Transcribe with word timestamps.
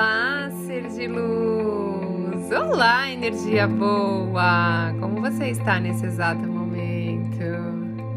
Olá, 0.00 0.50
ser 0.66 0.88
de 0.88 1.06
luz! 1.06 2.50
Olá, 2.50 3.12
energia 3.12 3.68
boa! 3.68 4.94
Como 4.98 5.20
você 5.20 5.48
está 5.50 5.78
nesse 5.78 6.06
exato 6.06 6.40
momento? 6.48 7.44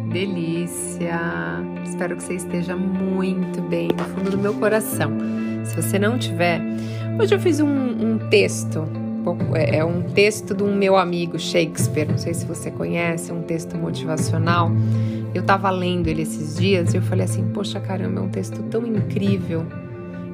Delícia! 0.09 1.19
Espero 1.83 2.15
que 2.15 2.23
você 2.23 2.35
esteja 2.35 2.73
muito 2.73 3.61
bem 3.63 3.89
no 3.89 4.03
fundo 4.05 4.31
do 4.31 4.37
meu 4.37 4.53
coração. 4.53 5.11
Se 5.65 5.75
você 5.75 5.99
não 5.99 6.17
tiver, 6.17 6.61
hoje 7.19 7.35
eu 7.35 7.39
fiz 7.41 7.59
um, 7.59 7.67
um 7.67 8.29
texto. 8.29 8.87
É, 9.53 9.79
é 9.79 9.83
um 9.83 10.03
texto 10.03 10.53
do 10.53 10.67
meu 10.67 10.95
amigo 10.95 11.37
Shakespeare. 11.37 12.07
Não 12.07 12.17
sei 12.17 12.33
se 12.33 12.45
você 12.45 12.71
conhece, 12.71 13.29
um 13.29 13.41
texto 13.41 13.77
motivacional. 13.77 14.71
Eu 15.35 15.41
estava 15.41 15.69
lendo 15.69 16.07
ele 16.07 16.21
esses 16.21 16.55
dias 16.55 16.93
e 16.93 16.97
eu 16.97 17.01
falei 17.01 17.25
assim: 17.25 17.43
Poxa, 17.49 17.81
caramba, 17.81 18.21
é 18.21 18.23
um 18.23 18.29
texto 18.29 18.63
tão 18.63 18.87
incrível 18.87 19.67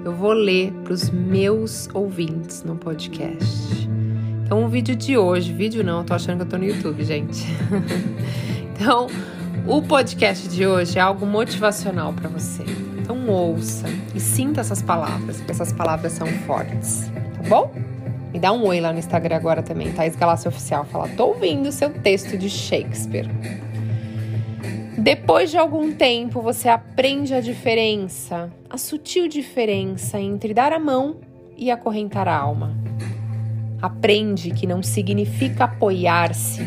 eu 0.03 0.13
vou 0.13 0.31
ler 0.31 0.71
para 0.83 0.93
os 0.93 1.09
meus 1.09 1.89
ouvintes 1.93 2.63
no 2.63 2.75
podcast. 2.75 3.87
Então, 4.43 4.63
o 4.63 4.69
vídeo 4.69 4.95
de 4.95 5.17
hoje, 5.17 5.53
vídeo 5.53 5.83
não, 5.83 6.03
tô 6.03 6.13
achando 6.13 6.37
que 6.37 6.43
eu 6.43 6.47
tô 6.47 6.57
no 6.57 6.65
YouTube, 6.65 7.03
gente. 7.03 7.45
então, 8.73 9.07
o 9.67 9.81
podcast 9.81 10.47
de 10.47 10.65
hoje 10.65 10.97
é 10.97 11.01
algo 11.01 11.25
motivacional 11.25 12.13
para 12.13 12.29
você. 12.29 12.63
Então, 12.99 13.29
ouça 13.29 13.85
e 14.15 14.19
sinta 14.19 14.61
essas 14.61 14.81
palavras, 14.81 15.37
porque 15.37 15.51
essas 15.51 15.71
palavras 15.71 16.13
são 16.13 16.27
fortes, 16.27 17.11
tá 17.35 17.47
bom? 17.47 17.71
Me 18.33 18.39
dá 18.39 18.51
um 18.51 18.63
oi 18.65 18.79
lá 18.79 18.93
no 18.93 18.99
Instagram 18.99 19.35
agora 19.35 19.61
também, 19.61 19.91
Thaís 19.91 20.15
Galácia 20.15 20.49
Oficial. 20.49 20.85
Fala, 20.85 21.07
tô 21.09 21.27
ouvindo 21.27 21.71
seu 21.71 21.89
texto 21.89 22.37
de 22.37 22.49
Shakespeare. 22.49 23.27
Depois 24.99 25.49
de 25.49 25.57
algum 25.57 25.93
tempo, 25.93 26.41
você 26.41 26.67
aprende 26.67 27.33
a 27.33 27.39
diferença, 27.39 28.51
a 28.69 28.77
sutil 28.77 29.29
diferença 29.29 30.19
entre 30.19 30.53
dar 30.53 30.73
a 30.73 30.79
mão 30.79 31.21
e 31.55 31.71
acorrentar 31.71 32.27
a 32.27 32.35
alma. 32.35 32.75
Aprende 33.81 34.51
que 34.51 34.67
não 34.67 34.83
significa 34.83 35.63
apoiar-se 35.63 36.61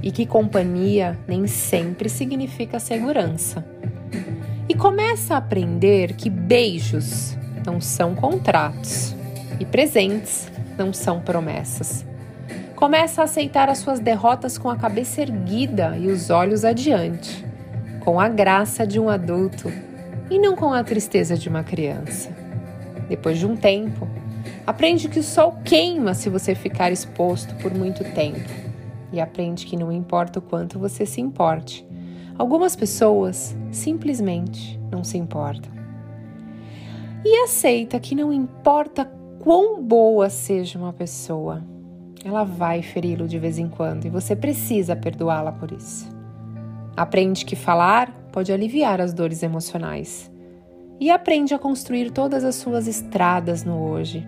e 0.00 0.12
que 0.12 0.24
companhia 0.24 1.18
nem 1.26 1.48
sempre 1.48 2.08
significa 2.08 2.78
segurança. 2.78 3.66
E 4.68 4.74
começa 4.76 5.34
a 5.34 5.38
aprender 5.38 6.14
que 6.14 6.30
beijos 6.30 7.36
não 7.66 7.80
são 7.80 8.14
contratos 8.14 9.16
e 9.58 9.64
presentes 9.64 10.48
não 10.78 10.92
são 10.92 11.18
promessas. 11.20 12.06
Começa 12.76 13.22
a 13.22 13.24
aceitar 13.24 13.68
as 13.68 13.78
suas 13.78 13.98
derrotas 13.98 14.56
com 14.56 14.70
a 14.70 14.76
cabeça 14.76 15.22
erguida 15.22 15.96
e 15.98 16.06
os 16.06 16.30
olhos 16.30 16.64
adiante 16.64 17.43
com 18.04 18.20
a 18.20 18.28
graça 18.28 18.86
de 18.86 19.00
um 19.00 19.08
adulto 19.08 19.72
e 20.30 20.38
não 20.38 20.54
com 20.54 20.72
a 20.72 20.84
tristeza 20.84 21.36
de 21.36 21.48
uma 21.48 21.64
criança. 21.64 22.30
Depois 23.08 23.38
de 23.38 23.46
um 23.46 23.56
tempo, 23.56 24.06
aprende 24.66 25.08
que 25.08 25.18
o 25.18 25.22
sol 25.22 25.56
queima 25.64 26.12
se 26.12 26.28
você 26.28 26.54
ficar 26.54 26.92
exposto 26.92 27.54
por 27.56 27.72
muito 27.72 28.04
tempo 28.12 28.48
e 29.10 29.20
aprende 29.20 29.64
que 29.64 29.76
não 29.76 29.90
importa 29.90 30.38
o 30.38 30.42
quanto 30.42 30.78
você 30.78 31.06
se 31.06 31.20
importe, 31.20 31.86
algumas 32.36 32.76
pessoas 32.76 33.56
simplesmente 33.72 34.78
não 34.90 35.02
se 35.02 35.16
importam. 35.16 35.72
E 37.24 37.44
aceita 37.44 37.98
que 37.98 38.14
não 38.14 38.30
importa 38.32 39.10
quão 39.38 39.82
boa 39.82 40.28
seja 40.28 40.78
uma 40.78 40.92
pessoa, 40.92 41.62
ela 42.22 42.44
vai 42.44 42.82
feri-lo 42.82 43.26
de 43.26 43.38
vez 43.38 43.58
em 43.58 43.68
quando 43.68 44.04
e 44.04 44.10
você 44.10 44.36
precisa 44.36 44.94
perdoá-la 44.94 45.52
por 45.52 45.72
isso. 45.72 46.13
Aprende 46.96 47.44
que 47.44 47.56
falar 47.56 48.12
pode 48.30 48.52
aliviar 48.52 49.00
as 49.00 49.12
dores 49.12 49.42
emocionais. 49.42 50.30
E 51.00 51.10
aprende 51.10 51.52
a 51.52 51.58
construir 51.58 52.12
todas 52.12 52.44
as 52.44 52.54
suas 52.54 52.86
estradas 52.86 53.64
no 53.64 53.82
hoje. 53.82 54.24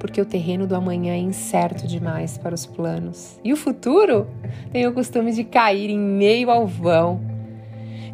Porque 0.00 0.20
o 0.20 0.26
terreno 0.26 0.66
do 0.66 0.74
amanhã 0.74 1.12
é 1.12 1.18
incerto 1.18 1.86
demais 1.86 2.36
para 2.36 2.54
os 2.54 2.66
planos. 2.66 3.38
E 3.44 3.52
o 3.52 3.56
futuro 3.56 4.26
tem 4.72 4.84
o 4.86 4.92
costume 4.92 5.32
de 5.32 5.44
cair 5.44 5.90
em 5.90 5.98
meio 5.98 6.50
ao 6.50 6.66
vão. 6.66 7.20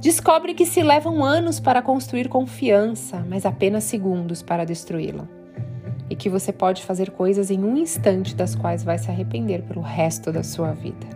Descobre 0.01 0.53
que 0.53 0.67
se 0.67 0.83
levam 0.83 1.25
anos 1.25 1.59
para 1.59 1.81
construir 1.81 2.29
confiança, 2.29 3.25
mas 3.27 3.47
apenas 3.47 3.85
segundos 3.85 4.43
para 4.43 4.67
destruí-la. 4.67 5.27
E 6.11 6.15
que 6.15 6.29
você 6.29 6.53
pode 6.53 6.83
fazer 6.83 7.11
coisas 7.11 7.51
em 7.51 7.65
um 7.65 7.77
instante 7.77 8.35
das 8.35 8.55
quais 8.55 8.85
vai 8.85 8.99
se 8.99 9.11
arrepender 9.11 9.63
pelo 9.63 9.81
resto 9.81 10.31
da 10.31 10.43
sua 10.43 10.73
vida. 10.73 11.07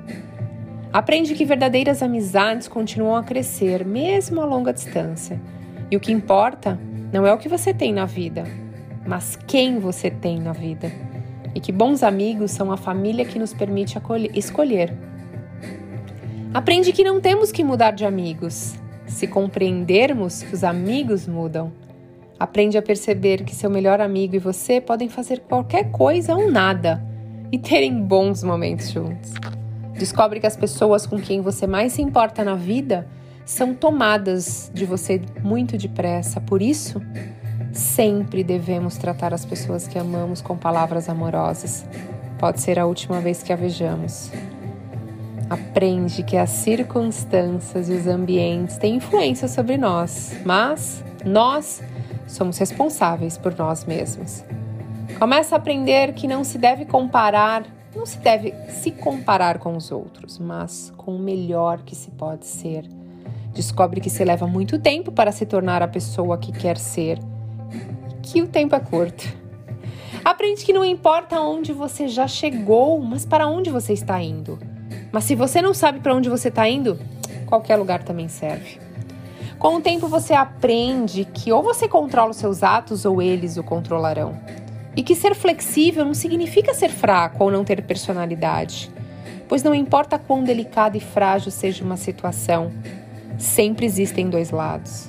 Aprende 0.95 1.35
que 1.35 1.45
verdadeiras 1.45 2.05
amizades 2.05 2.69
continuam 2.69 3.17
a 3.17 3.25
crescer, 3.25 3.85
mesmo 3.85 4.41
a 4.41 4.45
longa 4.45 4.73
distância. 4.73 5.43
E 5.91 5.97
o 5.97 6.01
que 6.01 6.13
importa 6.13 6.79
não 7.13 7.27
é 7.27 7.35
o 7.35 7.37
que 7.37 7.49
você 7.49 7.75
tem 7.75 7.93
na 7.93 8.05
vida, 8.05 8.45
mas 9.05 9.35
quem 9.35 9.81
você 9.81 10.09
tem 10.09 10.39
na 10.39 10.53
vida. 10.53 10.93
E 11.53 11.59
que 11.59 11.73
bons 11.73 12.05
amigos 12.05 12.53
são 12.53 12.71
a 12.71 12.77
família 12.77 13.25
que 13.25 13.41
nos 13.41 13.53
permite 13.53 13.99
escolher. 14.35 14.97
Aprende 16.55 16.93
que 16.93 17.03
não 17.03 17.21
temos 17.21 17.51
que 17.51 17.65
mudar 17.65 17.91
de 17.91 18.05
amigos, 18.05 18.77
se 19.05 19.27
compreendermos 19.27 20.45
que 20.45 20.55
os 20.55 20.63
amigos 20.63 21.27
mudam. 21.27 21.73
Aprende 22.39 22.79
a 22.79 22.83
perceber 22.83 23.43
que 23.43 23.53
seu 23.53 23.69
melhor 23.69 24.01
amigo 24.01 24.37
e 24.37 24.39
você 24.39 24.81
podem 24.81 25.09
fazer 25.09 25.41
qualquer 25.41 25.91
coisa 25.91 26.37
ou 26.37 26.49
nada 26.49 27.05
e 27.51 27.59
terem 27.59 28.01
bons 28.01 28.45
momentos 28.45 28.93
juntos. 28.93 29.33
Descobre 29.97 30.41
que 30.41 30.47
as 30.47 30.57
pessoas 30.57 31.07
com 31.07 31.21
quem 31.21 31.41
você 31.41 31.67
mais 31.67 31.93
se 31.93 32.03
importa 32.03 32.45
na 32.45 32.55
vida 32.55 33.07
são 33.45 33.75
tomadas 33.75 34.71
de 34.75 34.85
você 34.85 35.21
muito 35.43 35.77
depressa. 35.77 36.41
Por 36.41 36.63
isso, 36.63 37.01
sempre 37.73 38.43
devemos 38.43 38.97
tratar 38.97 39.35
as 39.35 39.45
pessoas 39.45 39.87
que 39.87 39.99
amamos 39.99 40.41
com 40.41 40.57
palavras 40.57 41.09
amorosas. 41.09 41.85
Pode 42.39 42.61
ser 42.61 42.79
a 42.79 42.87
última 42.87 43.21
vez 43.21 43.43
que 43.43 43.53
a 43.53 43.57
vejamos. 43.57 44.31
Aprende 45.49 46.23
que 46.23 46.37
as 46.37 46.51
circunstâncias 46.51 47.89
e 47.89 47.93
os 47.93 48.07
ambientes 48.07 48.79
têm 48.79 48.97
influência 48.97 49.47
sobre 49.47 49.77
nós, 49.77 50.35
mas 50.45 51.05
nós 51.25 51.83
somos 52.27 52.59
responsáveis 52.59 53.37
por 53.37 53.57
nós 53.57 53.85
mesmos. 53.85 54.43
Começa 55.19 55.55
a 55.55 55.59
aprender 55.59 56.13
que 56.15 56.27
não 56.27 56.43
se 56.43 56.59
deve 56.59 56.87
comparar 56.87 57.65
não 57.95 58.07
se 58.07 58.19
deve 58.19 58.53
se 58.69 58.91
comparar 58.91 59.59
com 59.59 59.77
os 59.77 59.91
outros, 59.91 60.39
mas 60.39 60.93
com 60.97 61.15
o 61.15 61.19
melhor 61.19 61.83
que 61.83 61.95
se 61.95 62.11
pode 62.11 62.47
ser. 62.47 62.85
Descobre 63.53 64.01
que 64.01 64.11
se 64.11 64.25
leva 64.25 64.47
muito 64.47 64.79
tempo 64.79 65.13
para 65.13 65.31
se 65.31 65.47
tornar 65.47 65.83
a 65.83 65.89
pessoa 65.89 66.37
que 66.37 66.53
quer 66.53 66.77
ser, 66.77 67.19
que 68.23 68.43
o 68.43 68.49
tempo 68.49 68.75
é 68.75 68.81
curto. 68.81 69.25
Aprende 70.25 70.65
que 70.65 70.73
não 70.73 70.85
importa 70.85 71.41
onde 71.41 71.73
você 71.73 72.09
já 72.09 72.27
chegou, 72.27 72.99
mas 73.01 73.25
para 73.25 73.47
onde 73.47 73.71
você 73.71 73.93
está 73.93 74.21
indo. 74.21 74.59
Mas 75.13 75.25
se 75.25 75.35
você 75.35 75.63
não 75.63 75.75
sabe 75.75 76.01
para 76.01 76.15
onde 76.15 76.29
você 76.29 76.49
está 76.49 76.69
indo, 76.69 76.99
qualquer 77.47 77.77
lugar 77.77 78.03
também 78.03 78.27
serve. 78.27 78.81
Com 79.59 79.77
o 79.77 79.81
tempo 79.81 80.09
você 80.09 80.35
aprende 80.35 81.25
que 81.25 81.53
ou 81.53 81.63
você 81.63 81.87
controla 81.87 82.31
os 82.31 82.37
seus 82.37 82.63
atos 82.63 83.05
ou 83.05 83.23
eles 83.23 83.57
o 83.57 83.63
controlarão. 83.63 84.35
E 84.97 85.03
que 85.03 85.15
ser 85.15 85.35
flexível 85.35 86.05
não 86.05 86.15
significa 86.15 86.73
ser 86.73 86.91
fraco 86.91 87.45
ou 87.45 87.51
não 87.51 87.65
ter 87.65 87.83
personalidade, 87.83 88.91
pois 89.49 89.63
não 89.63 89.75
importa 89.75 90.19
quão 90.19 90.45
delicada 90.45 90.97
e 90.97 91.01
frágil 91.01 91.51
seja 91.51 91.85
uma 91.85 91.97
situação, 91.97 92.73
sempre 93.39 93.87
existem 93.87 94.31
dois 94.31 94.51
lados. 94.51 95.09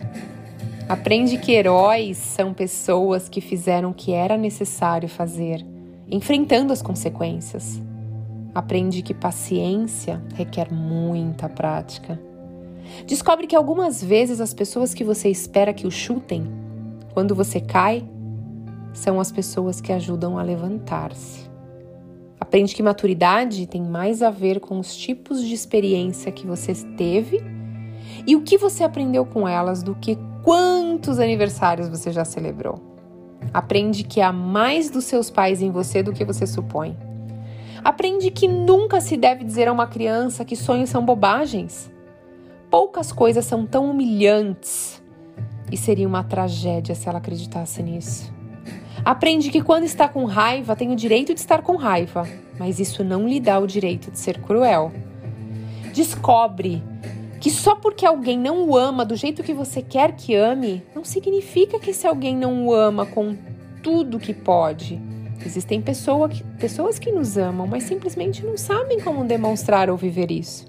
Aprende 0.88 1.38
que 1.38 1.51
heróis 1.51 2.18
são 2.18 2.53
pessoas 2.53 3.28
que 3.28 3.41
fizeram 3.41 3.90
o 3.90 3.94
que 3.94 4.12
era 4.13 4.38
necessário 4.38 5.09
fazer, 5.09 5.66
enfrentando 6.09 6.72
as 6.72 6.81
consequências. 6.81 7.81
Aprende 8.53 9.02
que 9.02 9.13
paciência 9.13 10.22
requer 10.35 10.72
muita 10.72 11.50
prática. 11.50 12.19
Descobre 13.07 13.47
que 13.47 13.56
algumas 13.56 14.03
vezes 14.03 14.40
as 14.40 14.53
pessoas 14.53 14.94
que 14.94 15.03
você 15.03 15.28
espera 15.28 15.73
que 15.73 15.88
o 15.88 15.91
chutem, 15.91 16.47
quando 17.13 17.34
você 17.34 17.59
cai, 17.59 18.05
são 18.96 19.20
as 19.20 19.32
pessoas 19.32 19.80
que 19.80 19.92
ajudam 19.92 20.40
a 20.40 20.42
levantar-se. 20.42 21.47
Aprende 22.40 22.74
que 22.74 22.82
maturidade 22.82 23.68
tem 23.68 23.82
mais 23.82 24.22
a 24.22 24.30
ver 24.30 24.59
com 24.59 24.80
os 24.80 24.96
tipos 24.96 25.44
de 25.44 25.53
experiência 25.53 26.32
que 26.32 26.47
você 26.47 26.74
teve 26.97 27.44
e 28.26 28.36
o 28.36 28.42
que 28.42 28.58
você 28.58 28.84
aprendeu 28.84 29.26
com 29.26 29.47
elas 29.47 29.84
do 29.84 29.96
que 29.96 30.18
quantos 30.42 31.20
aniversários 31.20 31.90
você 31.90 32.12
já 32.12 32.24
celebrou. 32.24 32.82
Aprende 33.53 34.03
que 34.03 34.22
há 34.22 34.32
mais 34.32 34.90
dos 34.90 35.06
seus 35.06 35.30
pais 35.30 35.62
em 35.62 35.72
você 35.72 36.02
do 36.02 36.14
que 36.14 36.26
você 36.26 36.48
supõe. 36.48 36.98
Aprende 37.84 38.32
que 38.32 38.48
nunca 38.48 39.00
se 39.00 39.16
deve 39.16 39.44
dizer 39.44 39.68
a 39.68 39.72
uma 39.72 39.88
criança 39.88 40.44
que 40.44 40.56
sonhos 40.56 40.90
são 40.90 41.06
bobagens. 41.06 41.91
Poucas 42.70 43.12
coisas 43.12 43.46
são 43.46 43.66
tão 43.66 43.91
humilhantes 43.91 45.02
e 45.72 45.78
seria 45.78 46.08
uma 46.08 46.24
tragédia 46.24 46.96
se 46.96 47.08
ela 47.08 47.20
acreditasse 47.20 47.82
nisso. 47.82 48.34
Aprende 49.05 49.52
que 49.52 49.61
quando 49.61 49.84
está 49.84 50.07
com 50.07 50.25
raiva 50.25 50.75
tem 50.75 50.91
o 50.91 50.96
direito 50.96 51.31
de 51.31 51.40
estar 51.40 51.61
com 51.61 51.75
raiva, 51.75 52.28
mas 52.57 52.79
isso 52.79 53.03
não 53.03 53.28
lhe 53.28 53.40
dá 53.40 53.59
o 53.59 53.67
direito 53.67 54.09
de 54.09 54.17
ser 54.17 54.41
cruel. 54.41 54.91
Descobre 55.93 56.81
que 57.40 57.52
só 57.52 57.75
porque 57.75 58.03
alguém 58.03 58.35
não 58.35 58.67
o 58.67 58.75
ama 58.75 59.05
do 59.05 59.16
jeito 59.16 59.43
que 59.43 59.53
você 59.53 59.79
quer 59.79 60.13
que 60.13 60.34
ame, 60.34 60.81
não 60.96 61.03
significa 61.03 61.78
que 61.78 61.91
esse 61.91 62.07
alguém 62.07 62.35
não 62.35 62.66
o 62.66 62.73
ama 62.73 63.05
com 63.05 63.37
tudo 63.84 64.17
que 64.17 64.34
pode. 64.34 64.99
Existem 65.46 65.79
pessoa 65.79 66.28
que, 66.28 66.43
pessoas 66.59 66.97
que 66.97 67.11
nos 67.11 67.37
amam, 67.37 67.67
mas 67.67 67.84
simplesmente 67.84 68.43
não 68.43 68.57
sabem 68.57 68.99
como 68.99 69.23
demonstrar 69.23 69.87
ou 69.87 69.96
viver 69.96 70.31
isso. 70.31 70.66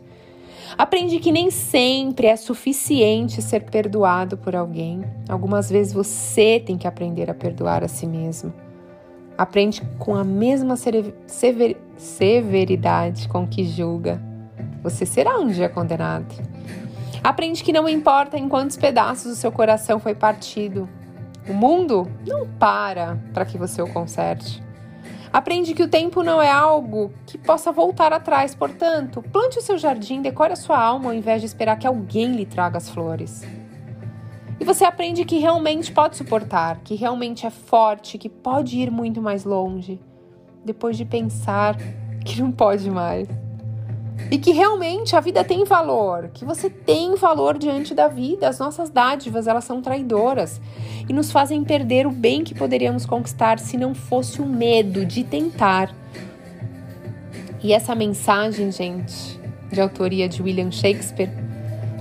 Aprende 0.77 1.19
que 1.19 1.31
nem 1.31 1.51
sempre 1.51 2.27
é 2.27 2.37
suficiente 2.37 3.41
ser 3.41 3.65
perdoado 3.65 4.37
por 4.37 4.57
alguém. 4.57 5.05
Algumas 5.29 5.71
vezes 5.71 5.93
você 5.93 6.63
tem 6.65 6.77
que 6.77 6.87
aprender 6.87 7.31
a 7.31 7.35
perdoar 7.35 7.85
a 7.85 7.89
si 7.89 8.07
mesmo. 8.07 8.53
Aprende 9.39 9.83
com 9.99 10.17
a 10.17 10.25
mesma 10.25 10.77
sever 10.77 11.77
severidade 11.97 13.29
com 13.29 13.47
que 13.47 13.65
julga. 13.65 14.21
Você 14.83 15.05
será 15.05 15.39
um 15.39 15.49
dia 15.49 15.69
condenado. 15.69 16.35
Aprende 17.23 17.63
que 17.63 17.73
não 17.73 17.89
importa 17.89 18.39
em 18.39 18.49
quantos 18.49 18.77
pedaços 18.77 19.33
o 19.33 19.37
seu 19.37 19.53
coração 19.53 19.99
foi 19.99 20.15
partido. 20.15 20.89
O 21.49 21.53
mundo 21.53 22.11
não 22.27 22.47
para 22.59 23.19
para 23.33 23.45
que 23.45 23.59
você 23.59 23.81
o 23.83 23.93
conserte. 23.93 24.66
Aprende 25.37 25.75
que 25.75 25.83
o 25.83 25.89
tempo 25.89 26.23
não 26.23 26.41
é 26.41 26.51
algo 26.51 27.13
que 27.27 27.37
possa 27.37 27.71
voltar 27.71 28.11
atrás, 28.11 28.55
portanto, 28.55 29.21
plante 29.21 29.59
o 29.59 29.61
seu 29.61 29.77
jardim, 29.77 30.23
decore 30.23 30.55
a 30.55 30.57
sua 30.57 30.79
alma 30.79 31.11
ao 31.11 31.15
invés 31.15 31.43
de 31.43 31.47
esperar 31.47 31.79
que 31.79 31.87
alguém 31.87 32.33
lhe 32.33 32.47
traga 32.47 32.79
as 32.79 32.89
flores. 32.89 33.47
E 34.59 34.65
você 34.65 34.83
aprende 34.83 35.27
que 35.27 35.37
realmente 35.37 35.93
pode 35.93 36.17
suportar, 36.17 36.81
que 36.83 36.95
realmente 36.95 37.45
é 37.45 37.51
forte, 37.51 38.17
que 38.17 38.31
pode 38.31 38.79
ir 38.79 38.91
muito 38.91 39.21
mais 39.21 39.45
longe, 39.45 40.01
depois 40.65 40.97
de 40.97 41.05
pensar 41.05 41.77
que 42.25 42.41
não 42.41 42.51
pode 42.51 42.91
mais 42.91 43.29
e 44.31 44.39
que 44.39 44.53
realmente 44.53 45.15
a 45.15 45.21
vida 45.21 45.45
tem 45.45 45.65
valor, 45.65 46.31
que 46.33 46.45
você 46.45 46.69
tem 46.69 47.15
valor 47.17 47.59
diante 47.59 47.95
da 47.95 48.09
vida. 48.09 48.49
As 48.49 48.59
nossas 48.59 48.91
dádivas, 48.91 49.47
elas 49.47 49.65
são 49.65 49.81
traidoras 49.81 50.61
e 51.09 51.13
nos 51.13 51.31
fazem 51.31 51.63
perder 51.63 52.07
o 52.07 52.11
bem 52.11 52.43
que 52.43 52.55
poderíamos 52.55 53.07
conquistar 53.07 53.59
se 53.59 53.77
não 53.77 53.95
fosse 53.95 54.41
o 54.41 54.47
medo 54.47 55.05
de 55.05 55.23
tentar. 55.23 55.95
E 57.63 57.73
essa 57.73 57.95
mensagem, 57.95 58.71
gente, 58.71 59.41
de 59.71 59.81
autoria 59.81 60.29
de 60.29 60.43
William 60.43 60.71
Shakespeare, 60.71 61.31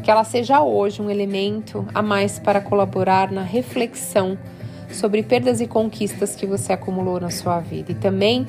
que 0.04 0.12
ela 0.12 0.24
seja 0.24 0.62
hoje 0.62 1.02
um 1.02 1.10
elemento 1.10 1.86
a 1.94 2.02
mais 2.02 2.38
para 2.38 2.62
colaborar 2.62 3.32
na 3.32 3.42
reflexão 3.42 4.38
sobre 4.90 5.24
perdas 5.24 5.62
e 5.62 5.68
conquistas 5.68 6.36
que 6.36 6.46
você 6.46 6.74
acumulou 6.74 7.20
na 7.20 7.30
sua 7.30 7.60
vida 7.60 7.92
e 7.92 7.96
também 7.96 8.46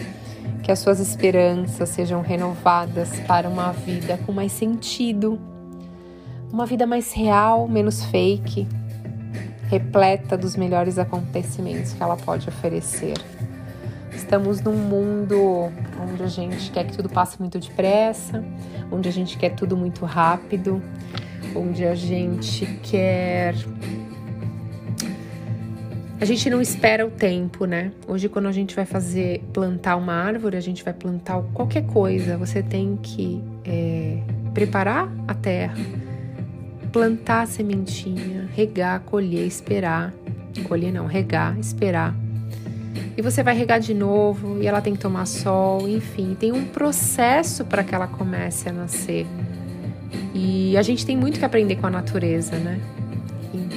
que 0.63 0.73
as 0.73 0.79
suas 0.79 1.01
esperanças 1.01 1.89
sejam 1.89 2.23
renovadas 2.23 3.21
para 3.21 3.49
uma 3.49 3.73
vida 3.73 4.19
com 4.27 4.33
mais 4.33 4.53
sentido, 4.53 5.39
uma 6.53 6.67
vida 6.67 6.87
mais 6.87 7.13
real, 7.13 7.69
menos 7.69 8.05
fake, 8.05 8.67
repleta 9.69 10.37
dos 10.37 10.57
melhores 10.57 10.99
acontecimentos 10.99 11.93
que 11.93 12.03
ela 12.03 12.17
pode 12.17 12.49
oferecer. 12.49 13.17
Estamos 14.13 14.61
num 14.61 14.77
mundo 14.77 15.71
onde 16.01 16.23
a 16.23 16.27
gente 16.27 16.71
quer 16.71 16.85
que 16.87 16.97
tudo 16.97 17.09
passe 17.09 17.39
muito 17.39 17.59
depressa, 17.59 18.43
onde 18.91 19.09
a 19.09 19.13
gente 19.13 19.37
quer 19.37 19.51
tudo 19.51 19.77
muito 19.77 20.05
rápido, 20.05 20.83
onde 21.55 21.85
a 21.85 21.95
gente 21.95 22.67
quer 22.83 23.55
a 26.21 26.25
gente 26.25 26.49
não 26.49 26.61
espera 26.61 27.07
o 27.07 27.11
tempo, 27.11 27.67
né? 27.67 27.93
Hoje, 28.09 28.29
quando 28.29 28.47
a 28.47 28.53
gente 28.53 28.75
vai 28.75 28.87
fazer 28.87 29.43
plantar 29.53 29.97
uma 29.97 30.15
árvore, 30.15 30.57
a 30.57 30.61
gente 30.61 30.83
vai 30.83 30.95
plantar 30.95 31.43
qualquer 31.53 31.85
coisa. 31.87 32.39
Você 32.39 32.63
tem 32.63 32.99
que 33.03 33.43
é, 33.65 34.19
preparar 34.55 35.13
a 35.29 35.35
terra, 35.35 35.77
plantar 36.91 37.43
a 37.43 37.47
sementinha, 37.47 38.49
regar, 38.55 39.01
colher, 39.01 39.47
esperar. 39.47 40.15
Colher 40.67 40.91
não, 40.91 41.07
regar, 41.07 41.59
esperar. 41.59 42.15
E 43.15 43.21
você 43.21 43.43
vai 43.43 43.55
regar 43.55 43.79
de 43.79 43.93
novo 43.93 44.63
e 44.63 44.67
ela 44.67 44.81
tem 44.81 44.95
que 44.95 44.99
tomar 44.99 45.27
sol, 45.27 45.87
enfim, 45.87 46.35
tem 46.39 46.51
um 46.51 46.65
processo 46.65 47.63
para 47.65 47.85
que 47.85 47.95
ela 47.95 48.07
comece 48.07 48.71
a 48.71 48.73
nascer. 48.73 49.27
E 50.35 50.77
a 50.79 50.83
gente 50.83 51.05
tem 51.05 51.15
muito 51.15 51.39
que 51.39 51.45
aprender 51.45 51.77
com 51.77 51.87
a 51.87 51.91
natureza, 51.91 52.57
né? 52.57 52.81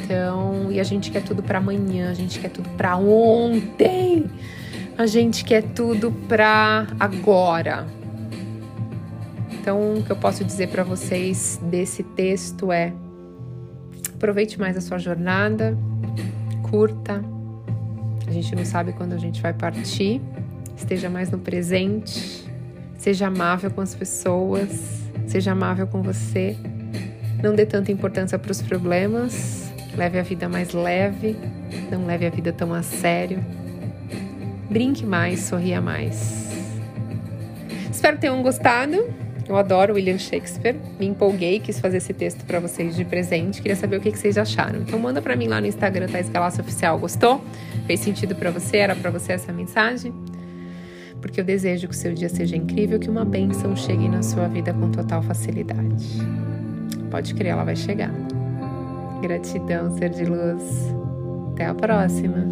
Então, 0.09 0.71
e 0.71 0.79
a 0.79 0.83
gente 0.83 1.11
quer 1.11 1.21
tudo 1.21 1.43
para 1.43 1.59
amanhã, 1.59 2.09
a 2.09 2.15
gente 2.15 2.39
quer 2.39 2.49
tudo 2.49 2.67
para 2.71 2.97
ontem. 2.97 4.25
A 4.97 5.05
gente 5.05 5.45
quer 5.45 5.61
tudo 5.61 6.11
para 6.27 6.87
agora. 6.99 7.85
Então, 9.51 9.99
o 9.99 10.03
que 10.03 10.11
eu 10.11 10.15
posso 10.15 10.43
dizer 10.43 10.69
para 10.69 10.83
vocês 10.83 11.59
desse 11.61 12.01
texto 12.01 12.71
é: 12.71 12.91
aproveite 14.15 14.59
mais 14.59 14.75
a 14.75 14.81
sua 14.81 14.97
jornada, 14.97 15.77
curta. 16.71 17.23
A 18.25 18.31
gente 18.31 18.55
não 18.55 18.65
sabe 18.65 18.93
quando 18.93 19.13
a 19.13 19.17
gente 19.19 19.39
vai 19.39 19.53
partir. 19.53 20.19
Esteja 20.75 21.07
mais 21.07 21.29
no 21.29 21.37
presente. 21.37 22.49
Seja 22.97 23.27
amável 23.27 23.69
com 23.69 23.81
as 23.81 23.93
pessoas. 23.93 25.03
Seja 25.27 25.51
amável 25.51 25.85
com 25.85 26.01
você. 26.01 26.57
Não 27.43 27.53
dê 27.53 27.63
tanta 27.63 27.91
importância 27.91 28.39
para 28.39 28.51
os 28.51 28.59
problemas 28.59 29.68
Leve 29.99 30.17
a 30.17 30.23
vida 30.23 30.47
mais 30.47 30.71
leve, 30.71 31.35
não 31.91 32.05
leve 32.05 32.25
a 32.25 32.29
vida 32.29 32.53
tão 32.53 32.73
a 32.73 32.81
sério. 32.81 33.43
Brinque 34.69 35.05
mais, 35.05 35.41
sorria 35.41 35.81
mais. 35.81 36.47
Espero 37.91 38.15
que 38.15 38.21
tenham 38.21 38.41
gostado. 38.41 38.95
Eu 39.45 39.57
adoro 39.57 39.95
William 39.95 40.17
Shakespeare, 40.17 40.77
me 40.97 41.05
empolguei, 41.05 41.59
quis 41.59 41.81
fazer 41.81 41.97
esse 41.97 42.13
texto 42.13 42.45
para 42.45 42.61
vocês 42.61 42.95
de 42.95 43.03
presente. 43.03 43.61
Queria 43.61 43.75
saber 43.75 43.97
o 43.97 43.99
que, 43.99 44.09
vocês 44.11 44.37
acharam. 44.37 44.79
Então 44.79 44.97
manda 44.97 45.21
para 45.21 45.35
mim 45.35 45.49
lá 45.49 45.59
no 45.59 45.67
Instagram, 45.67 46.07
Thais 46.07 46.29
Galácio 46.29 46.61
Oficial. 46.61 46.97
Gostou? 46.97 47.43
Fez 47.85 47.99
sentido 47.99 48.35
para 48.35 48.51
você? 48.51 48.77
Era 48.77 48.95
para 48.95 49.11
você 49.11 49.33
essa 49.33 49.51
mensagem? 49.51 50.13
Porque 51.19 51.41
eu 51.41 51.43
desejo 51.43 51.89
que 51.89 51.93
o 51.93 51.97
seu 51.97 52.13
dia 52.13 52.29
seja 52.29 52.55
incrível, 52.55 52.99
que 52.99 53.09
uma 53.09 53.25
bênção 53.25 53.75
chegue 53.75 54.07
na 54.07 54.23
sua 54.23 54.47
vida 54.47 54.73
com 54.73 54.89
total 54.91 55.21
facilidade. 55.21 56.21
Pode 57.11 57.33
crer, 57.33 57.49
ela 57.49 57.65
vai 57.65 57.75
chegar. 57.75 58.13
Gratidão, 59.21 59.91
ser 59.97 60.09
de 60.09 60.25
luz. 60.25 60.93
Até 61.53 61.65
a 61.65 61.73
próxima. 61.73 62.45